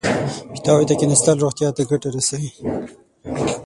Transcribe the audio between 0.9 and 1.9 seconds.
کېناستل روغتیا ته